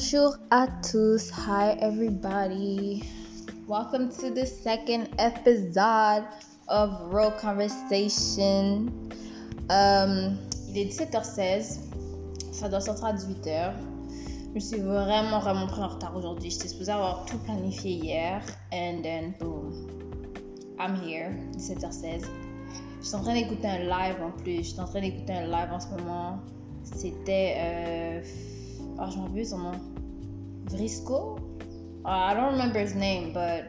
[0.00, 1.28] Bonjour à tous.
[1.32, 3.02] Hi everybody.
[3.66, 6.24] Welcome to the second episode
[6.68, 8.92] of Real Conversation.
[9.68, 10.38] Um,
[10.68, 11.80] il est 17h16.
[12.52, 13.72] Ça doit sortir à 18h.
[14.54, 16.52] Je suis vraiment, vraiment pris en retard aujourd'hui.
[16.52, 18.40] J'étais supposée avoir tout planifié hier.
[18.72, 19.72] And then, boom.
[20.78, 21.32] I'm here.
[21.56, 22.22] 17h16.
[23.00, 24.58] Je suis en train d'écouter un live en plus.
[24.58, 26.38] Je suis en train d'écouter un live en ce moment.
[26.84, 27.56] C'était.
[27.58, 28.22] Euh...
[29.00, 29.97] Oh, je m'en son nom.
[30.70, 31.38] Vrisco?
[32.04, 33.64] Uh, I don't remember his name, but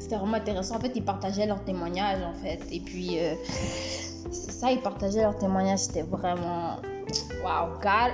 [0.00, 0.76] c'était vraiment intéressant.
[0.76, 2.60] En fait, ils partageaient leurs témoignages, en fait.
[2.72, 3.34] Et puis, euh,
[4.30, 5.80] ça, ils partageaient leurs témoignages.
[5.80, 6.76] C'était vraiment.
[7.44, 8.12] Wow, God.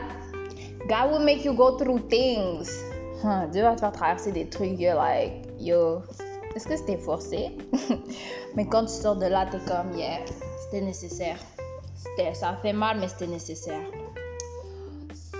[0.88, 2.68] God will make you go through things.
[3.23, 4.79] Huh, Dieu va te faire traverser des trucs.
[4.79, 6.02] You're like, yo,
[6.54, 7.56] est-ce que c'était forcé?
[8.56, 10.18] mais quand tu sors de là, t'es comme, yeah,
[10.65, 11.37] c'était nécessaire.
[12.34, 13.80] Ça fait mal, mais c'était nécessaire.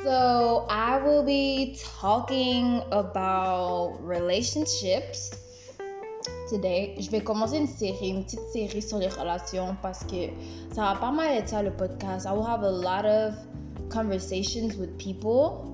[0.03, 5.31] So, I will be talking about relationships
[6.51, 6.97] today.
[6.99, 10.29] Je vais commencer une série, une petite série sur les relations parce que
[10.75, 12.27] ça va pas mal être le podcast.
[12.27, 13.35] I will have a lot of
[13.91, 15.71] conversations with people.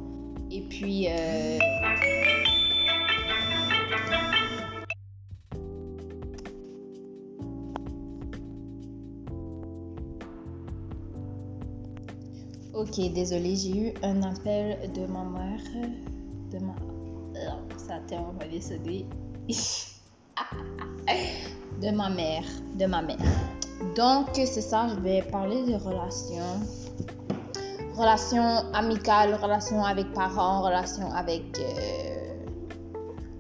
[0.51, 1.59] Et puis, euh,
[12.79, 15.59] Ok, désolé, j'ai eu un appel de ma mère.
[16.53, 16.77] De ma.
[17.77, 19.05] Ça a tellement mal sonné.
[21.83, 22.45] de ma mère.
[22.79, 23.17] De ma mère.
[23.97, 26.61] Donc, c'est ça, je vais parler de relations.
[27.97, 31.59] Relations amicales, relations avec parents, relations avec.
[31.59, 32.37] Euh,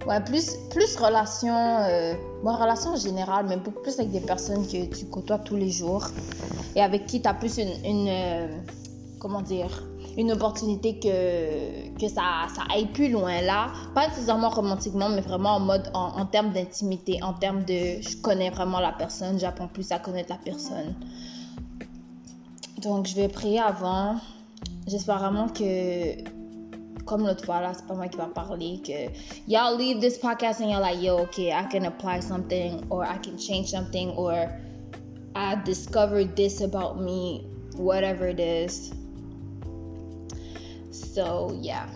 [0.08, 1.78] ouais, plus, plus relations.
[1.82, 2.14] Euh...
[2.42, 5.70] Bon, relations en général, mais beaucoup plus avec des personnes que tu côtoies tous les
[5.70, 6.08] jours
[6.74, 7.84] et avec qui tu as plus une.
[7.84, 8.48] une euh,
[9.18, 9.70] comment dire,
[10.16, 13.68] une opportunité que, que ça, ça aille plus loin là.
[13.94, 18.50] Pas nécessairement romantiquement, mais vraiment en mode, en, termes d'intimité, en termes de je connais
[18.50, 20.94] vraiment la personne, j'apprends plus à connaître la personne.
[22.82, 24.16] Donc je vais prier avant.
[24.86, 26.22] J'espère vraiment que,
[27.04, 29.10] comme l'autre fois là, c'est pas moi qui va parler, que
[29.46, 33.18] y'all leave this podcast and you're like, yo, okay, I can apply something, or I
[33.18, 34.48] can change something, or
[35.34, 38.92] I discovered this about me, whatever it is.
[40.98, 41.86] So, yeah.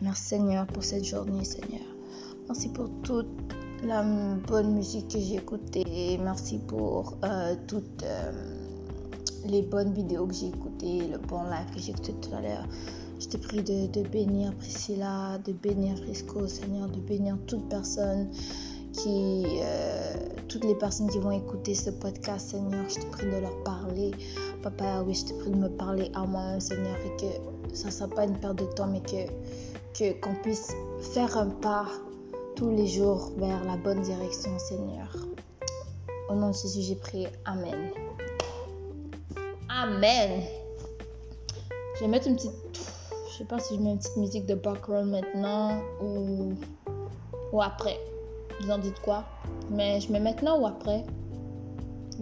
[0.00, 1.82] Merci Seigneur pour cette journée, Seigneur.
[2.46, 3.26] Merci pour toute
[3.82, 4.02] la
[4.46, 6.18] bonne musique que j'ai écoutée.
[6.22, 8.32] Merci pour euh, toutes euh,
[9.46, 12.66] les bonnes vidéos que j'ai écoutées, le bon live que j'ai écouté tout à l'heure.
[13.18, 18.30] Je te prie de, bénir Priscilla, de bénir Frisco, Seigneur, de bénir toute personne
[18.92, 20.14] qui, euh,
[20.48, 24.12] toutes les personnes qui vont écouter ce podcast, Seigneur, je te prie de leur parler.
[24.62, 27.92] Papa, oui, je te prie de me parler à moi, Seigneur, et que ça ne
[27.92, 30.72] sera pas une perte de temps, mais que qu'on puisse
[31.14, 31.86] faire un pas
[32.56, 35.08] tous les jours vers la bonne direction, Seigneur.
[36.28, 37.28] Au nom de Jésus, j'ai prié.
[37.44, 37.90] Amen.
[39.68, 40.42] Amen.
[41.96, 42.52] Je vais mettre une petite.
[43.30, 46.52] Je sais pas si je mets une petite musique de background maintenant ou,
[47.52, 47.98] ou après.
[48.60, 49.24] Vous en dites quoi?
[49.70, 51.04] Mais je mets maintenant ou après?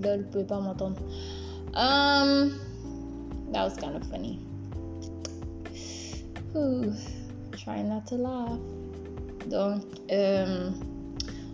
[0.00, 0.96] Là, vous pouvez pas m'entendre.
[1.78, 2.58] Um,
[3.52, 4.40] that was kind of funny.
[7.56, 8.58] try not to laugh.
[9.48, 10.70] Donc, euh,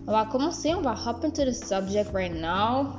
[0.07, 0.75] on va commencer.
[0.75, 2.97] On va hop into the subject right now.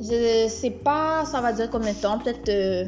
[0.00, 2.18] Je sais pas, ça va durer combien de temps?
[2.18, 2.86] Peut-être euh,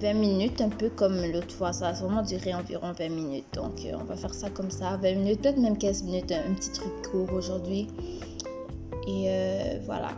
[0.00, 1.74] 20 minutes, un peu comme l'autre fois.
[1.74, 3.44] Ça va sûrement durer environ 20 minutes.
[3.52, 4.96] Donc, euh, on va faire ça comme ça.
[4.96, 6.32] 20 minutes, peut-être même 15 minutes.
[6.32, 7.88] Un, petit truc court aujourd'hui.
[9.06, 10.12] Et euh, voilà.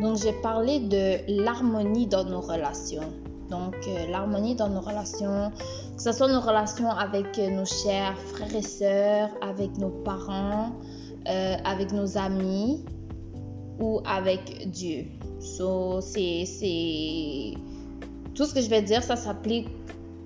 [0.00, 3.12] Donc, j'ai parlé de l'harmonie dans nos relations.
[3.52, 5.52] Donc, euh, l'harmonie dans nos relations,
[5.94, 10.72] que ce soit nos relations avec euh, nos chers frères et sœurs, avec nos parents,
[11.28, 12.82] euh, avec nos amis
[13.78, 15.04] ou avec Dieu.
[15.38, 17.52] So, c'est.
[18.34, 19.68] Tout ce que je vais dire, ça s'applique.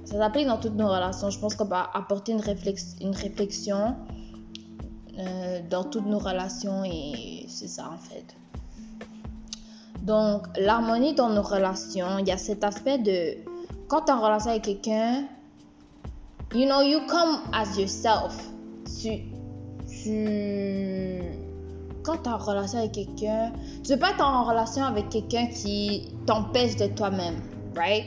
[0.05, 1.29] Ça s'applique dans toutes nos relations.
[1.29, 2.43] Je pense qu'on va apporter une,
[3.01, 3.97] une réflexion
[5.71, 8.37] dans toutes nos relations et c'est ça en fait.
[10.07, 13.39] Donc, l'harmonie dans nos relations, il y a cet aspect de
[13.89, 15.25] quand tu es en relation avec quelqu'un,
[16.55, 18.33] you know, you come as yourself.
[18.85, 19.23] Tu,
[19.89, 21.21] tu,
[22.05, 23.51] quand tu es en relation avec quelqu'un,
[23.83, 27.41] tu veux pas être en relation avec quelqu'un qui t'empêche de toi-même,
[27.75, 28.05] right?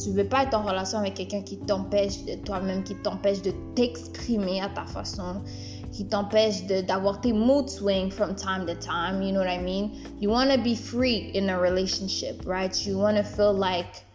[0.00, 3.52] Tu veux pas être en relation avec quelqu'un qui t'empêche de toi-même, qui t'empêche de
[3.74, 5.42] t'exprimer à ta façon,
[5.92, 9.22] qui t'empêche d'avoir tes mood swings from time to time.
[9.22, 9.90] You know what I mean?
[10.20, 12.74] You want to be free in a relationship, right?
[12.86, 14.06] You want to feel like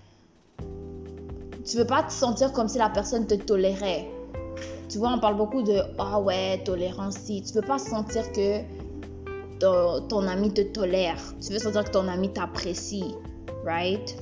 [1.66, 4.08] tu veux pas te sentir comme si la personne te tolérait.
[4.88, 7.16] Tu vois, on parle beaucoup de ah ouais, tolérance.
[7.18, 8.62] Si tu veux pas sentir que
[9.60, 13.16] ton, ton ami te tolère, tu veux sentir que ton ami t'apprécie,
[13.66, 14.16] right?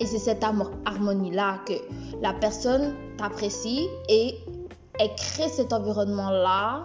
[0.00, 1.74] Et c'est cette harmonie-là que
[2.22, 4.36] la personne t'apprécie et
[4.98, 6.84] elle crée cet environnement-là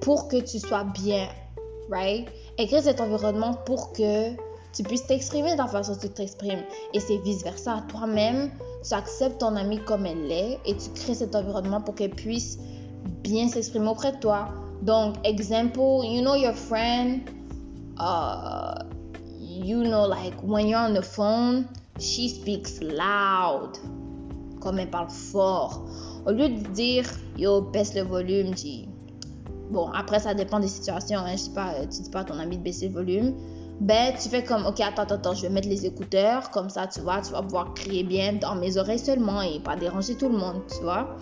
[0.00, 1.28] pour que tu sois bien,
[1.90, 2.28] right?
[2.58, 4.30] Elle crée cet environnement pour que
[4.72, 6.62] tu puisses t'exprimer de la façon dont tu t'exprimes.
[6.94, 7.84] Et c'est vice-versa.
[7.88, 8.50] Toi-même,
[8.86, 12.58] tu acceptes ton amie comme elle est et tu crées cet environnement pour qu'elle puisse
[13.22, 14.48] bien s'exprimer auprès de toi.
[14.82, 17.20] Donc, exemple, you know your friend,
[17.98, 18.82] uh,
[19.38, 21.66] you know, like when you're on the phone,
[21.98, 23.78] she speaks loud.
[24.60, 25.82] Comme elle parle fort.
[26.26, 27.04] Au lieu de dire,
[27.36, 28.88] yo, baisse le volume, dis.
[29.70, 31.18] Bon, après, ça dépend des situations.
[31.20, 31.32] Hein.
[31.32, 33.34] Je sais pas, tu dis pas à ton ami de baisser le volume
[33.82, 37.00] ben tu fais comme ok attends attends je vais mettre les écouteurs comme ça tu
[37.00, 40.38] vois tu vas pouvoir crier bien dans mes oreilles seulement et pas déranger tout le
[40.38, 41.16] monde tu vois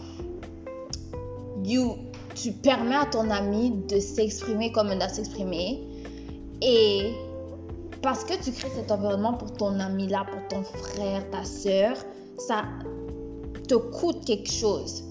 [1.64, 1.96] you
[2.34, 5.82] tu permets à ton ami de s'exprimer comme il doit s'exprimer
[6.60, 7.12] et
[8.02, 11.96] parce que tu crées cet environnement pour ton ami là pour ton frère ta soeur
[12.36, 12.64] ça
[13.70, 15.04] te coûte quelque chose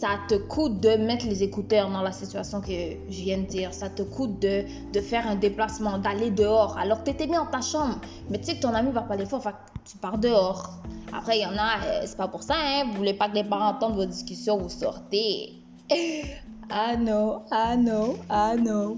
[0.00, 3.74] ça te coûte de mettre les écouteurs dans la situation que je viens de dire.
[3.74, 4.64] Ça te coûte de,
[4.94, 8.00] de faire un déplacement, d'aller dehors, alors tu étais bien dans ta chambre.
[8.30, 9.42] Mais tu sais que ton ami va pas aller fort,
[9.84, 10.70] tu pars dehors.
[11.12, 12.84] Après, il y en a, euh, c'est pas pour ça, hein.
[12.86, 15.52] Vous voulez pas que les parents entendent vos discussions, vous sortez.
[15.90, 18.96] I know, I know, I know.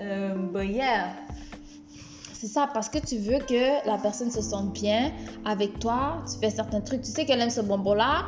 [0.00, 1.12] Euh, but yeah.
[2.40, 5.12] C'est ça, parce que tu veux que la personne se sente bien
[5.44, 6.24] avec toi.
[6.32, 7.02] Tu fais certains trucs.
[7.02, 8.24] Tu sais qu'elle aime ce bonbon-là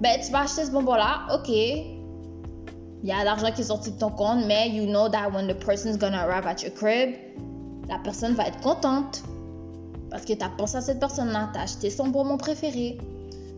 [0.00, 1.48] ben, tu vas acheter ce bonbon-là, ok.
[1.48, 1.98] Il
[3.08, 5.58] y a l'argent qui est sorti de ton compte, mais you know that when the
[5.58, 7.16] person is gonna arrive at your crib,
[7.86, 9.22] la personne va être contente.
[10.08, 12.96] Parce que tu as pensé à cette personne-là, tu as acheté son bonbon préféré.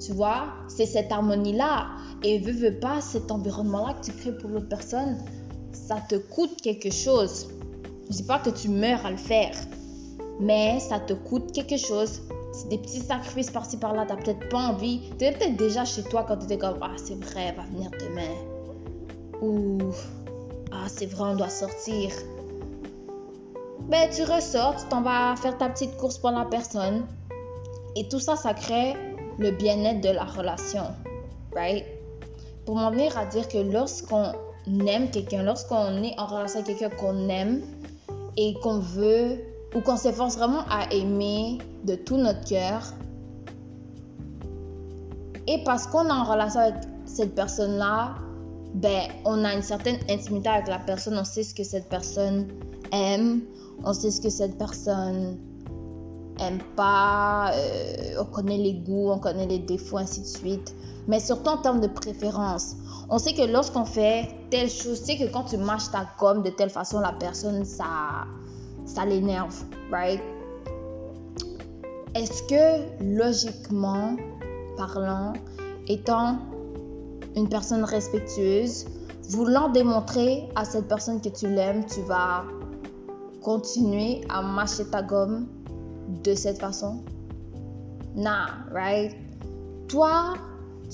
[0.05, 1.91] Tu vois, c'est cette harmonie-là.
[2.25, 5.19] Et veux, veux pas, cet environnement-là que tu crées pour l'autre personne,
[5.73, 7.47] ça te coûte quelque chose.
[8.12, 9.55] Je dis pas que tu meurs à le faire,
[10.38, 12.20] mais ça te coûte quelque chose
[12.53, 15.00] c'est des petits sacrifices par-ci par-là, t'as peut-être pas envie.
[15.19, 18.35] T'es peut-être déjà chez toi quand tu étais comme Ah, c'est vrai, va venir demain.
[19.41, 19.79] Ou
[20.70, 22.11] Ah, c'est vrai, on doit sortir.
[23.88, 27.06] Ben, tu ressors, tu t'en vas faire ta petite course pour la personne.
[27.97, 28.94] Et tout ça, ça crée
[29.38, 30.85] le bien-être de la relation.
[31.55, 31.85] Right?
[32.67, 34.32] Pour m'en venir à dire que lorsqu'on
[34.87, 37.62] aime quelqu'un, lorsqu'on est en relation avec quelqu'un qu'on aime
[38.37, 39.38] et qu'on veut
[39.75, 42.82] ou qu'on s'efforce vraiment à aimer de tout notre cœur.
[45.46, 46.75] Et parce qu'on est en relation avec
[47.05, 48.14] cette personne-là,
[48.75, 52.49] ben, on a une certaine intimité avec la personne, on sait ce que cette personne
[52.93, 53.43] aime,
[53.84, 55.38] on sait ce que cette personne
[56.40, 60.75] aime pas, euh, on connaît les goûts, on connaît les défauts, ainsi de suite.
[61.06, 62.76] Mais surtout en termes de préférence.
[63.11, 66.43] On sait que lorsqu'on fait telle chose, tu sais que quand tu mâches ta gomme
[66.43, 68.27] de telle façon, la personne, ça,
[68.85, 69.57] ça l'énerve,
[69.91, 70.21] right?
[72.15, 74.15] Est-ce que logiquement
[74.77, 75.33] parlant,
[75.89, 76.37] étant
[77.35, 78.85] une personne respectueuse,
[79.31, 82.45] voulant démontrer à cette personne que tu l'aimes, tu vas
[83.43, 85.47] continuer à mâcher ta gomme
[86.25, 87.03] de cette façon?
[88.15, 89.17] Nah, right?
[89.89, 90.35] Toi,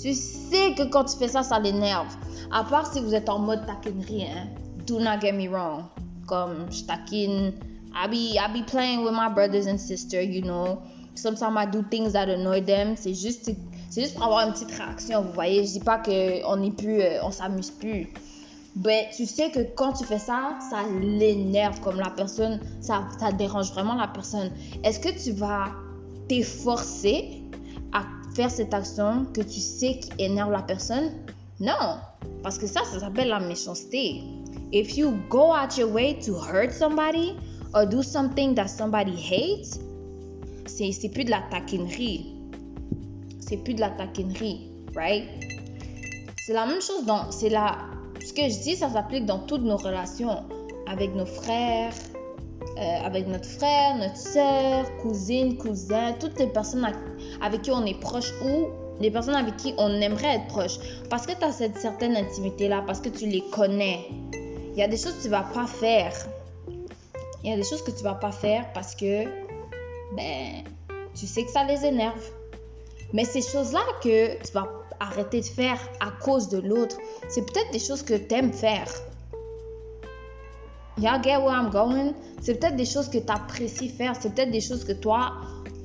[0.00, 2.14] tu sais que quand tu fais ça, ça l'énerve.
[2.50, 4.46] À part si vous êtes en mode taquinerie, hein?
[4.86, 5.84] Do not get me wrong.
[6.26, 7.52] Comme je taquine
[7.94, 10.80] I be I be playing with my brothers and sisters, you know.
[11.14, 12.96] Sometimes I do things that annoy them.
[12.96, 13.50] C'est juste
[13.90, 15.66] c'est juste pour avoir une petite réaction, vous voyez.
[15.66, 18.08] Je dis pas que on est plus euh, on s'amuse plus.
[18.84, 23.32] Mais tu sais que quand tu fais ça, ça l'énerve comme la personne, ça, ça
[23.32, 24.52] dérange vraiment la personne.
[24.84, 25.72] Est-ce que tu vas
[26.28, 27.42] t'efforcer
[27.92, 28.04] à
[28.38, 31.10] faire cette action que tu sais qui énerve la personne?
[31.58, 31.98] Non,
[32.44, 34.22] parce que ça, ça s'appelle la méchanceté.
[34.72, 37.34] If you go out your way to hurt somebody,
[37.74, 39.80] or do something that somebody hates,
[40.66, 42.32] c'est plus de la taquinerie.
[43.40, 45.24] C'est plus de la taquinerie, right?
[46.46, 47.32] C'est la même chose dans.
[47.32, 47.76] C'est la.
[48.24, 50.44] Ce que je dis, ça s'applique dans toutes nos relations.
[50.86, 51.92] Avec nos frères,
[52.78, 56.86] euh, avec notre frère, notre soeur, cousine, cousin, toutes les personnes
[57.40, 58.68] avec qui on est proche ou
[59.00, 60.78] les personnes avec qui on aimerait être proche.
[61.08, 64.06] Parce que tu as cette certaine intimité-là, parce que tu les connais.
[64.72, 66.12] Il y a des choses que tu vas pas faire
[67.42, 69.24] il y a des choses que tu vas pas faire parce que
[70.16, 70.64] ben
[71.14, 72.22] tu sais que ça les énerve.
[73.12, 74.68] Mais ces choses-là que tu vas
[75.00, 76.96] arrêter de faire à cause de l'autre,
[77.28, 78.88] c'est peut-être des choses que tu aimes faire.
[80.98, 82.12] Y'all get where I'm going?
[82.42, 84.14] C'est peut-être des choses que tu apprécies faire.
[84.20, 85.32] C'est peut-être des choses que toi,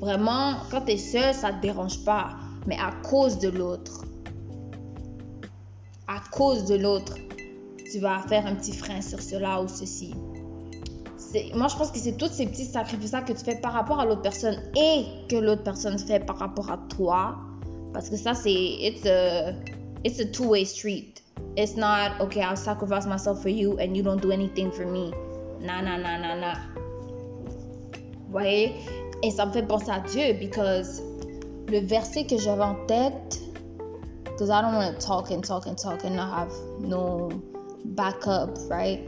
[0.03, 2.31] Vraiment, quand tu es seul, ça te dérange pas.
[2.67, 4.03] Mais à cause de l'autre,
[6.09, 7.15] à cause de l'autre,
[7.89, 10.13] tu vas faire un petit frein sur cela ou ceci.
[11.55, 14.05] Moi, je pense que c'est tous ces petits sacrifices que tu fais par rapport à
[14.05, 17.37] l'autre personne et que l'autre personne fait par rapport à toi.
[17.93, 18.51] Parce que ça, c'est.
[18.51, 19.53] It's a,
[20.03, 21.23] it's a two-way street.
[21.55, 25.13] It's not, okay, I'll sacrifice myself for you and you don't do anything for me.
[25.61, 26.55] Nah, nah, nah, nah, nah.
[28.27, 28.73] Vous voyez?
[29.23, 31.01] Et ça me fait penser à Dieu, because
[31.69, 33.41] le verset que j'avais en tête,
[34.25, 36.51] because I don't want to talk and talk and talk and not have
[36.81, 37.29] no
[37.85, 38.99] backup, right?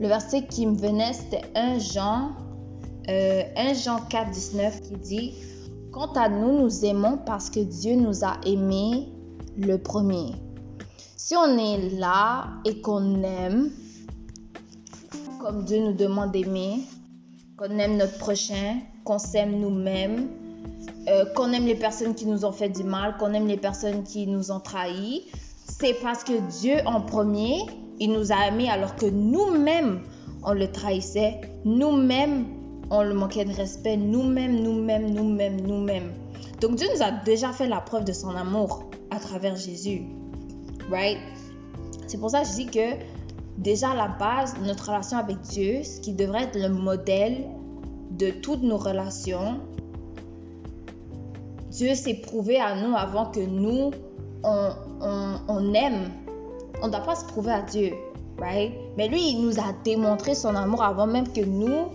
[0.00, 2.30] Le verset qui me venait, c'était 1 Jean,
[3.10, 5.34] euh, 1 Jean 4, 19 qui dit
[5.92, 9.08] Quant à nous, nous aimons parce que Dieu nous a aimés
[9.58, 10.36] le premier.
[11.16, 13.70] Si on est là et qu'on aime,
[15.38, 16.80] comme Dieu nous demande d'aimer,
[17.58, 18.78] qu'on aime notre prochain,
[19.10, 20.28] qu'on s'aime nous-mêmes,
[21.08, 24.04] euh, qu'on aime les personnes qui nous ont fait du mal, qu'on aime les personnes
[24.04, 25.26] qui nous ont trahis,
[25.66, 27.58] c'est parce que Dieu en premier,
[27.98, 30.02] il nous a aimés alors que nous-mêmes,
[30.44, 32.46] on le trahissait, nous-mêmes,
[32.90, 36.12] on le manquait de respect, nous-mêmes, nous-mêmes, nous-mêmes, nous-mêmes.
[36.60, 40.02] Donc Dieu nous a déjà fait la preuve de son amour à travers Jésus.
[40.88, 41.18] Right?
[42.06, 42.94] C'est pour ça que je dis que
[43.58, 47.48] déjà la base, notre relation avec Dieu, ce qui devrait être le modèle
[48.20, 49.60] de toutes nos relations,
[51.70, 53.90] Dieu s'est prouvé à nous avant que nous,
[54.44, 54.70] on,
[55.48, 56.10] on, aime.
[56.82, 57.94] On ne doit pas se prouver à Dieu,
[58.38, 58.72] right?
[58.98, 61.88] Mais lui, il nous a démontré son amour avant même que nous,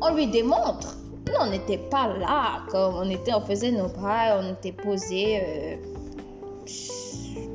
[0.00, 0.96] on lui démontre.
[1.28, 5.40] Nous, on n'était pas là, comme on était, on faisait nos pas, on était posés.
[5.40, 5.76] Euh,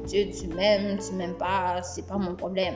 [0.08, 2.76] Dieu, tu m'aimes, tu m'aimes pas, c'est pas mon problème.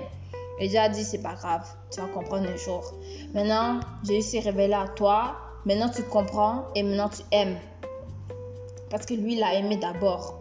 [0.60, 2.94] Et Dieu a dit, c'est pas grave, tu vas comprendre un jour.
[3.34, 5.36] Maintenant, Jésus s'est révélé à toi,
[5.66, 7.58] maintenant tu comprends et maintenant tu aimes.
[8.90, 10.40] Parce que lui, il a aimé d'abord.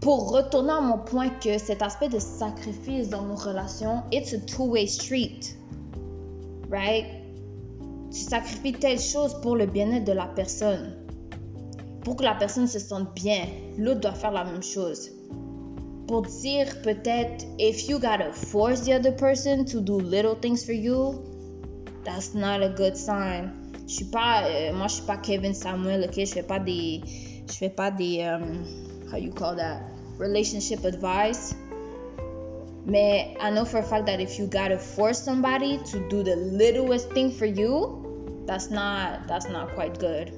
[0.00, 4.38] Pour retourner à mon point que cet aspect de sacrifice dans nos relations, it's a
[4.38, 5.40] two-way street.
[6.70, 7.06] Right?
[8.10, 10.94] Tu sacrifies telle chose pour le bien-être de la personne.
[12.04, 13.46] Pour que la personne se sente bien.
[13.76, 15.10] L'autre doit faire la même chose
[16.06, 21.22] dire peut-être if you gotta force the other person to do little things for you,
[22.04, 23.52] that's not a good sign.
[23.86, 27.02] Je suis pas, euh, moi je suis pas Kevin Samuel, ok, je fais pas des,
[27.46, 28.64] je fais pas des, um,
[29.10, 29.82] how you call that,
[30.18, 31.54] relationship advice.
[32.86, 36.36] Mais I know for a fact that if you gotta force somebody to do the
[36.36, 40.32] littlest thing for you, that's not, that's not quite good.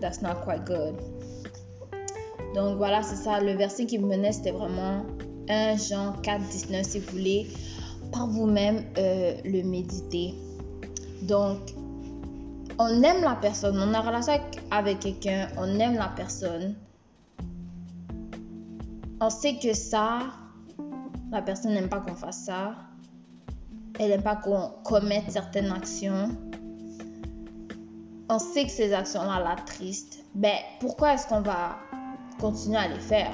[0.00, 0.98] That's not quite good.
[2.54, 3.40] Donc voilà, c'est ça.
[3.40, 5.04] Le verset qui me menait, c'était vraiment
[5.48, 7.48] 1 Jean 4, 19, si vous voulez,
[8.12, 10.34] par vous-même euh, le méditer.
[11.22, 11.58] Donc,
[12.78, 14.40] on aime la personne, on a relation
[14.70, 16.74] avec quelqu'un, on aime la personne.
[19.20, 20.20] On sait que ça,
[21.30, 22.74] la personne n'aime pas qu'on fasse ça.
[23.98, 26.30] Elle n'aime pas qu'on commette certaines actions.
[28.30, 30.24] On sait que ces actions-là la tristent.
[30.34, 31.76] Ben, pourquoi est-ce qu'on va
[32.40, 33.32] continuer à les faire.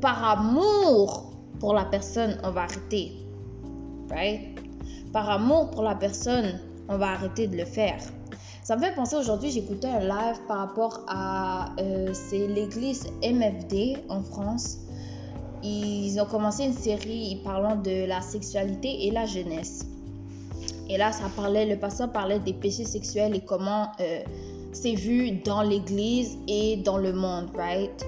[0.00, 3.12] Par amour pour la personne, on va arrêter.
[4.10, 4.58] Right?
[5.12, 7.98] Par amour pour la personne, on va arrêter de le faire.
[8.62, 11.74] Ça me fait penser aujourd'hui, j'écoutais un live par rapport à.
[11.80, 14.78] Euh, c'est l'église MFD en France.
[15.62, 19.86] Ils ont commencé une série parlant de la sexualité et la jeunesse.
[20.88, 24.22] Et là, ça parlait, le pasteur parlait des péchés sexuels et comment euh,
[24.72, 28.04] c'est vu dans l'église et dans le monde, right?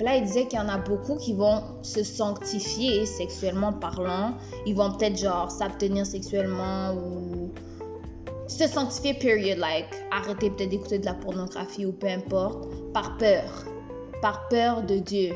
[0.00, 4.34] là, il disait qu'il y en a beaucoup qui vont se sanctifier sexuellement parlant.
[4.66, 7.52] Ils vont peut-être genre s'abstenir sexuellement ou
[8.46, 13.64] se sanctifier, period, like arrêter peut-être d'écouter de la pornographie ou peu importe, par peur.
[14.20, 15.32] Par peur de Dieu.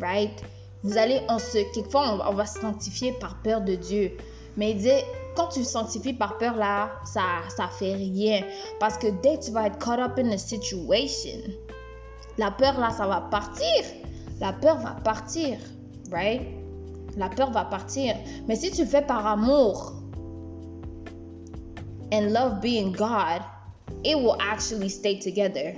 [0.00, 0.42] Right?
[0.82, 4.16] Vous allez, on se, quelquefois, on, va se sanctifier par peur de Dieu.
[4.56, 7.22] Mais il disait, quand tu sanctifies par peur, là, ça,
[7.56, 8.42] ça fait rien.
[8.80, 11.40] Parce que dès que tu vas être caught up in a situation,
[12.38, 13.84] la peur, là, ça va partir.
[14.40, 15.58] La peur va partir.
[16.10, 16.42] Right?
[17.16, 18.14] La peur va partir.
[18.46, 19.92] Mais si tu le fais par amour,
[22.12, 23.42] and love being God,
[24.04, 25.74] it will actually stay together.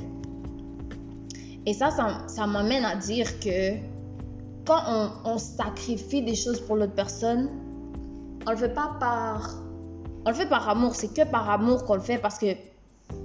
[1.66, 1.90] Et ça,
[2.28, 3.74] ça, m'amène à dire que
[4.64, 7.50] quand on, on sacrifie des choses pour l'autre personne,
[8.46, 9.54] on le fait pas par.
[10.24, 10.94] On le fait par amour.
[10.94, 12.46] C'est que par amour qu'on le fait parce que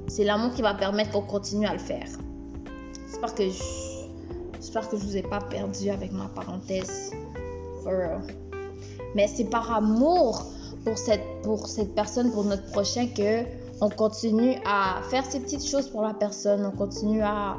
[0.07, 2.07] c'est l'amour qui va permettre qu'on continue à le faire.
[3.07, 3.63] J'espère que je.
[4.55, 7.11] J'espère que je vous ai pas perdu avec ma parenthèse.
[7.83, 8.21] For real.
[9.15, 10.45] Mais c'est par amour
[10.85, 13.43] pour cette, pour cette personne, pour notre prochain, que
[13.81, 17.57] on continue à faire ces petites choses pour la personne, on continue à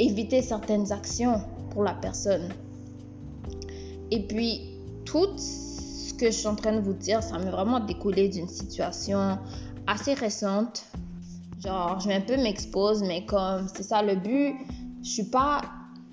[0.00, 2.48] éviter certaines actions pour la personne.
[4.10, 5.69] Et puis, tout ce
[6.20, 9.38] que je suis en train de vous dire, ça m'est vraiment découlé d'une situation
[9.86, 10.84] assez récente.
[11.64, 14.54] Genre, je vais un peu m'exposer, mais comme c'est ça le but,
[15.02, 15.62] je suis pas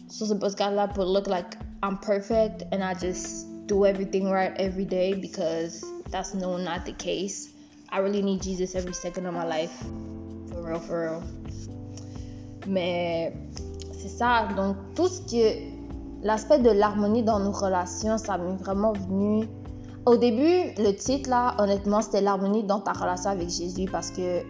[0.08, 4.86] sur ce podcast-là pour look like I'm perfect and I just do everything right every
[4.86, 7.50] day because that's no not the case.
[7.92, 9.84] I really need Jesus every second of my life.
[10.50, 11.24] For real, for real.
[12.66, 13.34] Mais
[13.92, 14.48] c'est ça.
[14.56, 15.42] Donc, tout ce qui
[16.24, 19.48] L'aspect de l'harmonie dans nos relations, ça m'est vraiment venu.
[20.08, 24.42] Au début, le titre, là, honnêtement, c'était l'harmonie dans ta relation avec Jésus parce que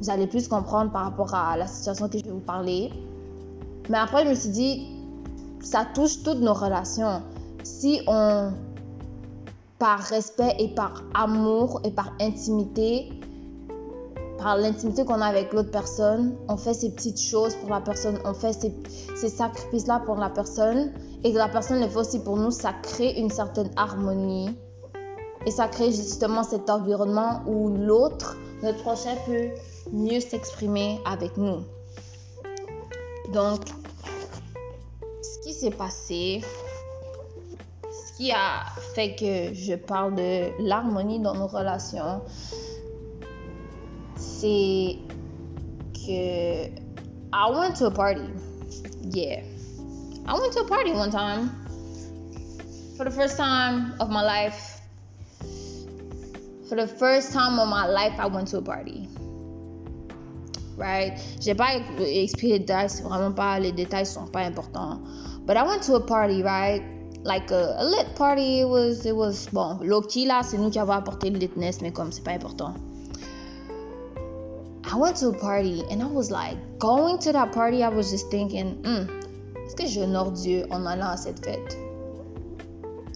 [0.00, 2.90] vous allez plus comprendre par rapport à la situation que je vais vous parler.
[3.88, 4.88] Mais après, je me suis dit,
[5.60, 7.22] ça touche toutes nos relations.
[7.62, 8.50] Si on,
[9.78, 13.12] par respect et par amour et par intimité,
[14.38, 18.18] par l'intimité qu'on a avec l'autre personne, on fait ces petites choses pour la personne,
[18.24, 18.74] on fait ces,
[19.14, 20.90] ces sacrifices-là pour la personne
[21.24, 24.56] et que la personne le fait aussi pour nous, ça crée une certaine harmonie
[25.46, 29.50] et ça crée justement cet environnement où l'autre, notre prochain, peut
[29.92, 31.64] mieux s'exprimer avec nous.
[33.32, 33.60] Donc,
[35.22, 36.42] ce qui s'est passé,
[37.90, 38.64] ce qui a
[38.94, 42.20] fait que je parle de l'harmonie dans nos relations,
[44.16, 44.96] c'est
[45.94, 46.66] que
[47.34, 48.28] I went to a party.
[49.12, 49.42] Yeah.
[50.26, 51.50] I went to a party one time.
[52.96, 54.80] For the first time of my life.
[56.68, 59.08] For the first time of my life, I went to a party.
[60.76, 61.18] Right?
[61.40, 65.00] J'ai pas expliqué les détails, vraiment pas, les détails sont pas importants.
[65.44, 66.82] But I went to a party, right?
[67.24, 70.70] Like a, a lit party, it was, it was, bon, low key là, c'est nous
[70.70, 72.74] qui avons apporté le litness, mais comme c'est pas important.
[74.84, 78.10] I went to a party and I was like, going to that party, I was
[78.10, 79.21] just thinking, hmm,
[79.66, 81.76] est-ce que j'honore Dieu en allant à cette fête?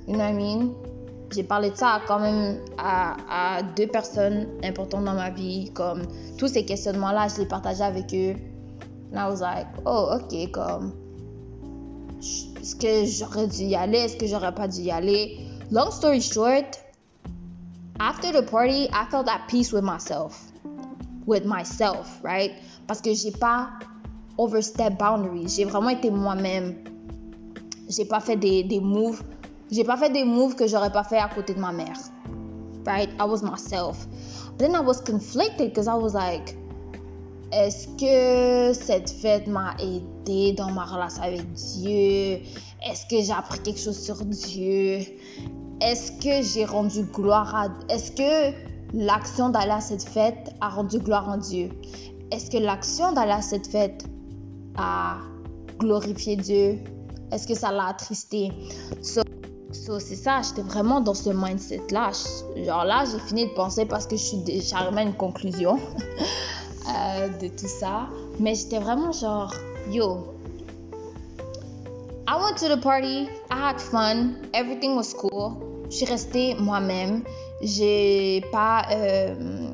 [0.06, 0.74] You know what I mean?
[1.32, 6.02] J'ai parlé de ça quand même à, deux personnes importantes dans ma vie, comme
[6.38, 8.34] tous ces questionnements-là, je les partageais avec eux.
[9.12, 10.92] And I was like, oh, ok, comme,
[12.20, 13.98] est-ce que j'aurais dû y aller?
[13.98, 15.38] Est-ce que j'aurais pas dû y aller?
[15.72, 16.78] Long story short,
[17.98, 20.52] after the party, I felt at peace with myself.
[21.26, 22.52] with myself, right?
[22.86, 23.70] Parce que j'ai pas
[24.38, 25.54] overstep boundaries.
[25.56, 26.74] J'ai vraiment été moi-même.
[27.88, 29.22] J'ai pas fait des, moves.
[29.70, 31.96] J'ai pas fait des moves que j'aurais pas fait à côté de ma mère.
[32.86, 33.10] Right?
[33.18, 34.06] I was myself.
[34.58, 36.56] But then I was conflicted because I was like,
[37.52, 42.40] est-ce que cette fête m'a aidé dans ma relation avec Dieu?
[42.88, 45.00] Est-ce que j'ai appris quelque chose sur Dieu?
[45.80, 47.68] Est-ce que j'ai rendu gloire à...
[47.88, 48.56] Est-ce que
[48.94, 51.70] l'action d'aller à cette fête a rendu gloire en Dieu?
[52.30, 54.04] Est-ce que l'action d'aller à cette fête
[54.76, 55.18] a
[55.78, 56.78] glorifié Dieu?
[57.32, 58.52] Est-ce que ça l'a attristé?
[59.02, 62.10] So, c'est ça, j'étais vraiment dans ce mindset-là.
[62.56, 65.78] Genre là, j'ai fini de penser parce que je suis déjà à une conclusion
[66.88, 68.08] euh, de tout ça.
[68.40, 69.52] Mais j'étais vraiment genre,
[69.90, 70.36] yo,
[72.28, 75.58] I went to the party, I had fun, everything was cool.
[75.90, 77.22] Je suis restée moi-même.
[77.62, 78.82] J'ai pas.
[78.90, 79.68] Euh,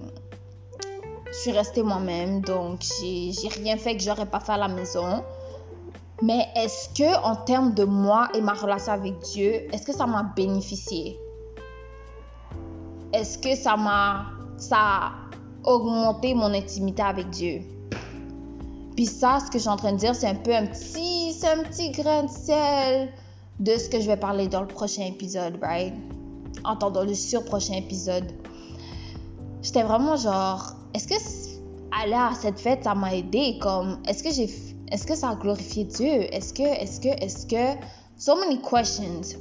[1.32, 5.24] je suis restée moi-même, donc j'ai rien fait que j'aurais pas fait à la maison.
[6.22, 10.06] Mais est-ce que en termes de moi et ma relation avec Dieu, est-ce que ça
[10.06, 11.18] m'a bénéficié?
[13.12, 15.12] Est-ce que ça m'a ça a
[15.64, 17.62] augmenté mon intimité avec Dieu?
[18.94, 21.32] Puis ça, ce que je suis en train de dire, c'est un peu un petit,
[21.32, 23.12] c'est un petit grain de sel
[23.58, 25.94] de ce que je vais parler dans le prochain épisode, right?
[26.64, 28.32] entendant le sur prochain épisode.
[29.62, 31.14] J'étais vraiment genre, est-ce que
[31.92, 33.58] aller à cette fête, ça m'a aidé?
[33.60, 34.48] Comme, est-ce que j'ai,
[34.90, 36.34] est-ce que ça a glorifié Dieu?
[36.34, 37.78] Est-ce que, est-ce que, est-ce que,
[38.16, 39.36] so many questions.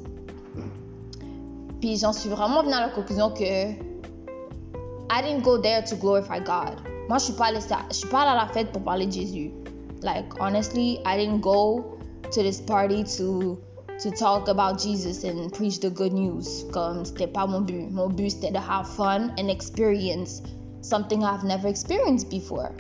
[1.80, 3.72] Puis j'en suis vraiment venue à la conclusion que
[5.14, 6.78] I didn't go there to glorify God.
[7.10, 7.60] Moi, je suis pas allée,
[7.92, 9.52] suis pas allée à la fête pour parler de Jésus.
[10.02, 11.98] Like honestly, I didn't go
[12.32, 13.60] to this party to
[14.02, 16.66] to talk about Jesus and preach the good news.
[16.72, 17.92] Comme c'était pas mon but.
[17.92, 20.42] Mon but c'était to have fun and experience
[20.82, 22.72] something I've never experienced before.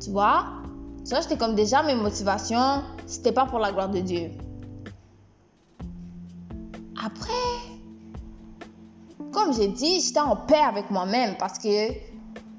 [0.00, 0.44] Tu vois?
[1.04, 4.30] Ça, j'étais comme déjà mes motivations, c'était pas pour la gloire de Dieu.
[7.04, 7.32] Après,
[9.32, 11.92] comme j'ai dit, j'étais en paix avec moi-même parce que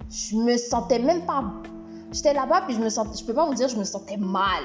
[0.10, 1.44] je me sentais même pas.
[2.14, 4.64] J'étais là-bas puis je me sentais, je peux pas vous dire, je me sentais mal.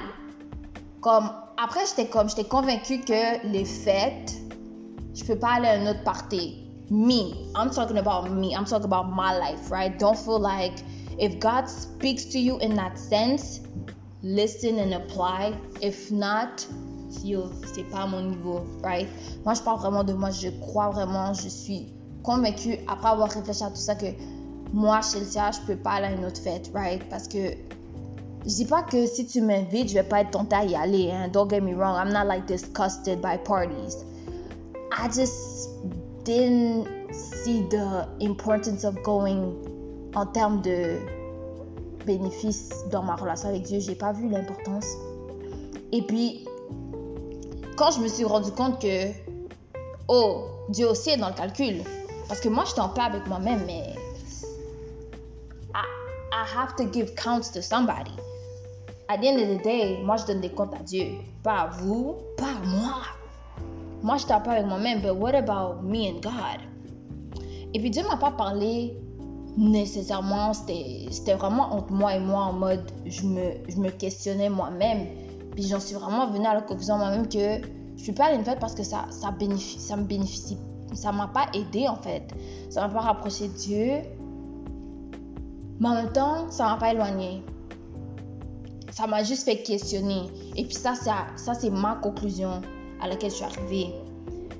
[1.01, 1.29] Comme
[1.61, 4.33] après, j'étais comme, j'étais convaincue que les fêtes,
[5.13, 6.62] je peux pas aller à un autre party.
[6.93, 7.51] Me.
[7.55, 8.55] I'm talking about me.
[8.55, 9.97] I'm talking about my life, right?
[9.97, 10.73] Don't feel like
[11.17, 13.61] if God speaks to you in that sense,
[14.21, 15.57] listen and apply.
[15.81, 16.65] If not,
[17.23, 19.07] yo, c'est pas mon niveau, right?
[19.43, 20.29] Moi, je parle vraiment de moi.
[20.29, 24.13] Je crois vraiment, je suis convaincue, après avoir réfléchi à tout ça, que
[24.71, 27.03] moi, Chelsea, je peux pas aller à une autre fête, right?
[27.09, 27.55] Parce que
[28.45, 31.11] je dis pas que si tu m'invites, je vais pas être tentée à y aller.
[31.11, 31.29] Hein?
[31.29, 34.05] Don't get me wrong, I'm not like disgusted by parties.
[34.91, 35.69] I just
[36.23, 39.53] didn't see the importance of going
[40.15, 40.99] en termes de
[42.05, 43.79] bénéfices dans ma relation avec Dieu.
[43.79, 44.85] J'ai pas vu l'importance.
[45.91, 46.45] Et puis,
[47.77, 49.11] quand je me suis rendu compte que,
[50.07, 51.83] oh, Dieu aussi est dans le calcul.
[52.27, 53.95] Parce que moi, je suis en paix avec moi-même, mais
[55.75, 55.85] I,
[56.31, 58.15] I have to give counts to somebody.
[59.09, 61.07] At the end of the day, moi, je donne des comptes à Dieu.
[61.43, 63.01] Pas à vous, pas à moi.
[64.03, 66.59] Moi, je paix avec moi-même, but what about me and God?
[67.73, 68.97] Et puis Dieu m'a pas parlé
[69.55, 75.07] nécessairement, c'était vraiment entre moi et moi en mode, je me, je me questionnais moi-même.
[75.53, 77.61] Puis j'en suis vraiment venue à la conclusion moi-même que
[77.95, 80.57] je suis pas allée une fête parce que ça, ça, bénéficie, ça me bénéficie.
[80.93, 82.27] Ça m'a pas aidé en fait.
[82.69, 83.91] Ça m'a pas rapproché de Dieu.
[85.79, 87.41] Mais en même temps, ça m'a pas éloigné.
[88.91, 90.23] Ça m'a juste fait questionner.
[90.57, 92.61] Et puis ça, ça c'est ma conclusion
[93.03, 93.93] à laquelle je suis arrivée.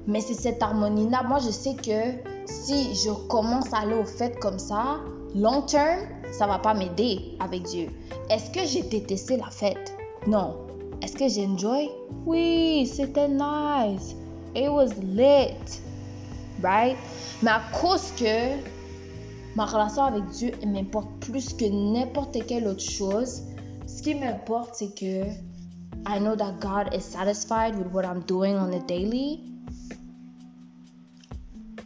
[0.06, 1.24] Mais c'est cette harmonie-là.
[1.24, 5.00] Moi, je sais que si je commence à aller aux fêtes comme ça,
[5.34, 6.02] long term,
[6.34, 7.88] ça va pas m'aider avec Dieu.
[8.30, 9.94] Est-ce que j'ai détesté la fête?
[10.28, 10.58] Non.
[11.02, 11.90] Est-ce que j'ai enjoy?
[12.26, 14.16] Oui, c'était nice.
[14.56, 15.82] It was lit.
[16.62, 16.98] Right?
[17.42, 18.58] Mais à cause que
[19.56, 23.44] ma relation avec Dieu m'importe plus que n'importe quelle autre chose,
[23.88, 25.24] ce qui m'importe, c'est que
[26.06, 29.54] I know that God is satisfied with what I'm doing on a daily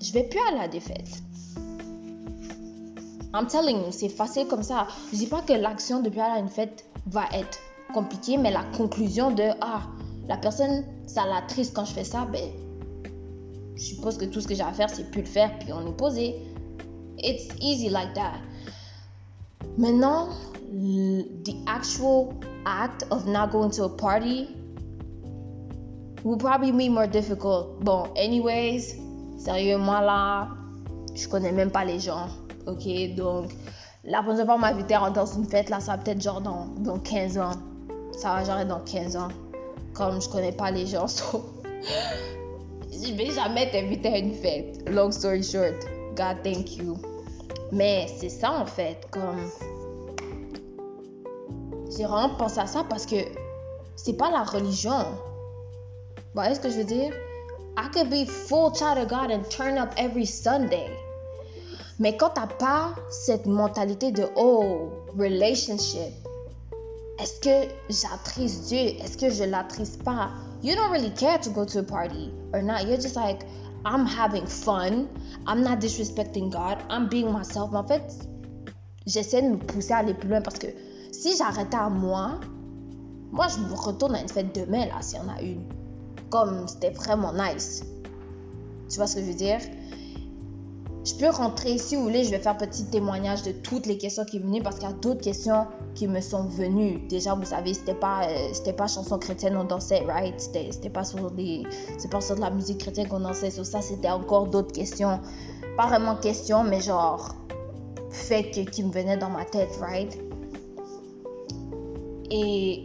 [0.01, 1.21] je vais plus à la défaite.
[3.34, 4.88] I'm telling you, c'est facile comme ça.
[5.12, 7.60] Je dis pas que l'action de plus à une fête va être
[7.93, 9.82] compliquée, mais la conclusion de ah,
[10.27, 12.49] la personne, ça la triste quand je fais ça, ben,
[13.75, 15.88] je suppose que tout ce que j'ai à faire, c'est plus le faire, puis on
[15.88, 16.36] est posé.
[17.19, 18.34] It's easy like that.
[19.78, 20.30] Maintenant,
[20.72, 24.50] the actual act of not going to a party
[26.24, 27.84] will probably be more difficult.
[27.84, 28.96] Bon, anyways,
[29.38, 30.50] Sérieux, moi là,
[31.16, 32.28] je connais même pas les gens.
[32.66, 33.52] Ok, donc
[34.04, 36.98] la prochaine fois m'a invité dans une fête là, ça va peut-être genre dans, dans
[36.98, 37.52] 15 ans.
[38.12, 39.28] Ça va genre dans 15 ans.
[39.94, 41.54] Comme je connais pas les gens, so...
[42.92, 44.90] je vais jamais t'inviter à une fête.
[44.90, 45.76] Long story short,
[46.16, 46.98] God thank you.
[47.71, 49.49] Mais c'est ça en fait, comme.
[51.95, 53.15] J'ai vraiment pensé à ça parce que
[53.95, 55.03] c'est pas la religion.
[56.17, 57.13] Vous voyez ce que je veux dire?
[57.77, 60.89] I could be full child of God and turn up every Sunday.
[61.99, 66.13] Mais quand t'as pas cette mentalité de oh, relationship,
[67.19, 69.01] est-ce que j'attriste Dieu?
[69.03, 70.30] Est-ce que je l'attriste pas?
[70.62, 72.86] You don't really care to go to a party or not.
[72.86, 73.43] You're just like,
[73.88, 75.08] I'm having fun.
[75.47, 76.84] I'm not disrespecting God.
[76.89, 77.73] I'm being myself.
[77.73, 78.28] En fait,
[79.06, 80.67] j'essaie de me pousser à aller plus loin parce que
[81.13, 82.41] si j'arrêtais à moi,
[83.32, 85.63] moi, je me retourne à une fête demain, là, s'il y en a une
[86.30, 87.82] comme c'était vraiment nice.
[88.89, 89.60] Tu vois ce que je veux dire?
[91.08, 94.26] Je peux rentrer, si vous voulez, je vais faire petit témoignage de toutes les questions
[94.26, 95.65] qui sont venues parce qu'il y a d'autres questions
[95.96, 97.08] qui me sont venues.
[97.08, 100.38] Déjà, vous savez, c'était pas, euh, c'était pas chanson chrétienne, on dansait, right?
[100.38, 101.63] C'était pas sur des,
[101.98, 103.52] c'est pas sur de la musique chrétienne qu'on dansait.
[103.52, 105.22] Sur ça, c'était encore d'autres questions.
[105.78, 107.36] Pas vraiment questions, mais genre,
[108.10, 110.20] fait qui me venaient dans ma tête, right?
[112.32, 112.84] Et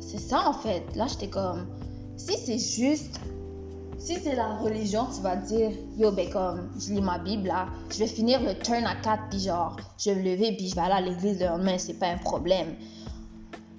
[0.00, 0.84] c'est ça en fait.
[0.94, 1.66] Là, j'étais comme,
[2.16, 3.18] si c'est juste,
[3.98, 7.66] si c'est la religion, tu vas dire, yo, ben comme, je lis ma Bible là,
[7.90, 10.74] je vais finir le turn à 4, puis genre, je vais me lever, puis je
[10.74, 12.76] vais aller à l'église le lendemain, c'est pas un problème.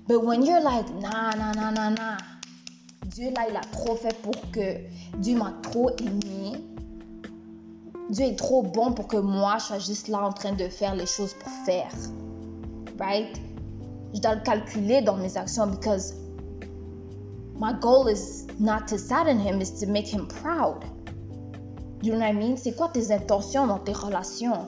[0.07, 2.17] But when you're like, nah, nah, nah, nah, nah,
[3.05, 4.77] Dieu là, il a trop fait pour que,
[5.17, 6.57] Dieu m'a trop aimé,
[8.09, 10.95] Dieu est trop bon pour que moi, je sois juste là en train de faire
[10.95, 11.91] les choses pour faire.
[12.99, 13.39] Right?
[14.13, 16.15] Je dois le calculer dans mes actions because
[17.59, 20.85] my goal is not to sadden him, is to make him proud.
[22.01, 22.55] You know what I mean?
[22.55, 24.67] C'est quoi tes intentions dans tes relations?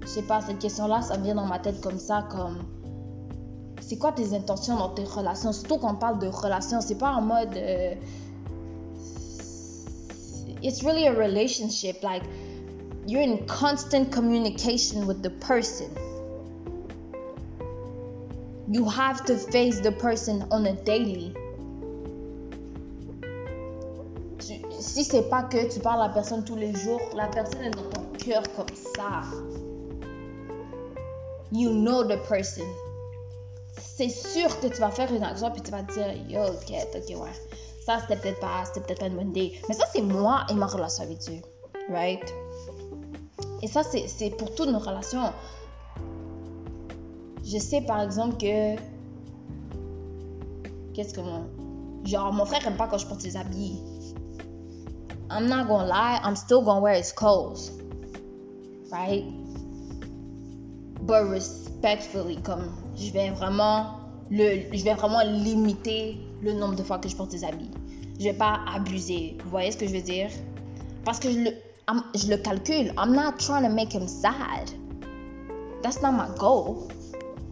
[0.00, 2.64] Je sais pas, cette question-là, ça vient dans ma tête comme ça, comme.
[3.80, 5.52] C'est quoi tes intentions dans tes relations?
[5.52, 7.56] Surtout quand on parle de relations, c'est pas en mode.
[7.56, 7.94] Euh,
[10.62, 12.02] it's really a relationship.
[12.02, 12.24] Like,
[13.06, 15.90] you're in constant communication with the person.
[18.68, 21.32] You have to face the person on a daily.
[24.92, 27.70] Si c'est pas que tu parles à la personne tous les jours, la personne est
[27.70, 29.22] dans ton cœur comme ça.
[31.50, 32.66] You know the person.
[33.78, 37.22] C'est sûr que tu vas faire une action puis tu vas dire yo, ok, ok,
[37.22, 37.30] ouais.
[37.86, 39.58] Ça c'était peut-être pas, c'était peut-être pas une bonne idée.
[39.66, 41.40] Mais ça c'est moi et ma relation avec Dieu,
[41.88, 42.30] right?
[43.62, 45.32] Et ça c'est pour toutes nos relations.
[47.42, 48.76] Je sais par exemple que
[50.92, 51.46] qu'est-ce que mon
[52.04, 53.80] genre mon frère aime pas quand je porte ses habits.
[55.32, 57.72] I'm not gonna lie, I'm still gonna wear his clothes.
[58.90, 59.24] Right?
[61.00, 63.98] But respectfully, comme je vais vraiment
[64.30, 67.70] le, je vais vraiment limiter le nombre de fois que je porte des habits.
[68.18, 69.38] Je vais pas abuser.
[69.42, 70.28] Vous voyez ce que je veux dire?
[71.04, 71.50] Parce que je le,
[72.14, 72.92] je le calcule.
[72.98, 74.70] I'm not trying to make him sad.
[75.82, 76.88] That's not my goal.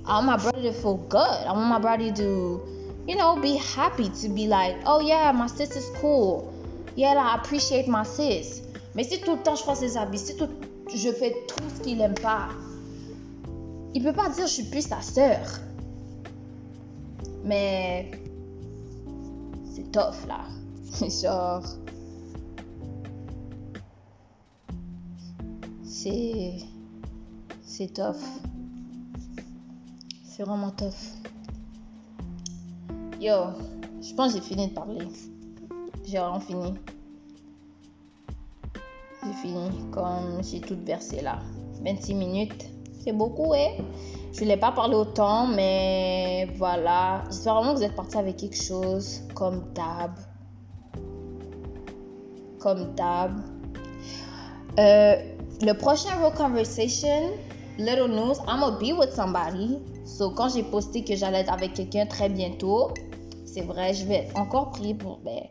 [0.06, 1.46] I want my brother to feel good.
[1.46, 2.60] I want my brother to,
[3.08, 6.52] you know, be happy to be like, oh yeah, my sis is cool.
[6.96, 8.62] Yeah, I appreciate my sis.
[8.94, 10.48] Mais si tout le temps je prends ses habits, si tout,
[10.92, 12.48] je fais tout ce qu'il aime pas,
[13.94, 15.46] il peut pas dire je suis plus sa sœur.
[17.44, 18.10] Mais
[19.72, 20.44] c'est tough là.
[20.92, 21.62] C'est genre.
[25.84, 26.56] C'est.
[27.62, 28.16] C'est tough.
[30.24, 31.14] C'est vraiment tough.
[33.20, 33.34] Yo,
[34.02, 35.06] je pense que j'ai fini de parler.
[36.10, 36.74] J'ai vraiment fini.
[39.22, 41.38] J'ai fini comme j'ai tout versé là.
[41.84, 42.66] 26 minutes.
[43.04, 43.76] C'est beaucoup, hein?
[44.32, 47.22] Je voulais pas parler autant, mais voilà.
[47.26, 50.10] J'espère vraiment que vous êtes partis avec quelque chose comme d'hab.
[52.58, 53.32] Comme d'hab.
[54.80, 55.16] Euh,
[55.62, 57.30] le prochain Real Conversation,
[57.78, 59.78] Little News, I'm gonna be with somebody.
[60.04, 62.90] So, quand j'ai posté que j'allais être avec quelqu'un très bientôt,
[63.46, 65.18] c'est vrai, je vais encore prier pour.
[65.18, 65.42] Ben,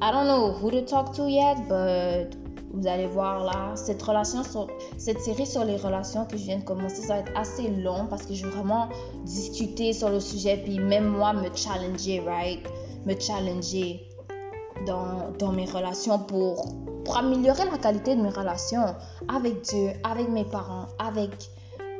[0.00, 2.36] I don't know who to talk to yet, but
[2.72, 6.58] vous allez voir là, cette relation sur, cette série sur les relations que je viens
[6.58, 8.88] de commencer, ça va être assez long parce que je veux vraiment
[9.24, 12.66] discuter sur le sujet puis même moi me challenger, right?
[13.04, 14.08] Me challenger
[14.86, 18.94] dans, dans mes relations pour, pour améliorer la qualité de mes relations
[19.28, 21.30] avec Dieu, avec mes parents, avec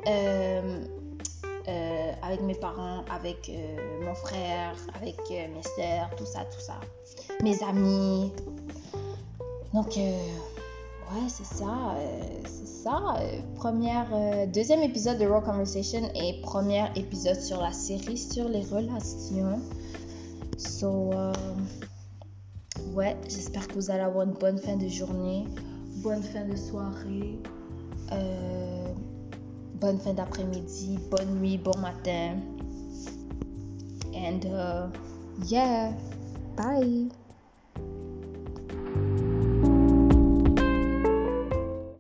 [0.09, 0.85] euh,
[1.69, 6.81] euh, avec mes parents, avec euh, mon frère, avec mes soeurs, tout ça, tout ça.
[7.43, 8.33] Mes amis.
[9.73, 9.97] Donc,
[11.13, 11.95] ouais, c'est ça.
[11.97, 13.17] Euh, c'est ça.
[13.19, 18.49] Euh, première, euh, deuxième épisode de Raw Conversation et premier épisode sur la série sur
[18.49, 19.61] les relations.
[20.59, 21.11] So,
[22.95, 25.45] ouais, j'espère que vous allez avoir une bonne fin de journée,
[26.03, 27.39] bonne fin de soirée,
[29.83, 32.39] bonne fin d'après-midi, bonne nuit, bon matin.
[34.15, 34.87] And uh,
[35.49, 35.93] yeah,
[36.57, 37.11] bye.